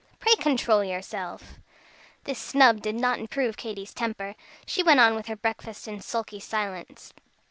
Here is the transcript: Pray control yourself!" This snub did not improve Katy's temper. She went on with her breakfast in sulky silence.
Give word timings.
Pray 0.19 0.33
control 0.33 0.83
yourself!" 0.83 1.59
This 2.23 2.39
snub 2.39 2.81
did 2.81 2.95
not 2.95 3.19
improve 3.19 3.55
Katy's 3.55 3.93
temper. 3.93 4.33
She 4.65 4.81
went 4.81 4.99
on 4.99 5.13
with 5.13 5.27
her 5.27 5.35
breakfast 5.35 5.87
in 5.87 6.01
sulky 6.01 6.39
silence. 6.39 7.13